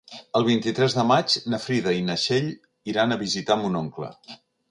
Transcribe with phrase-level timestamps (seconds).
[0.37, 2.49] El vint-i-tres de maig na Frida i na Txell
[2.95, 4.13] iran a visitar mon oncle.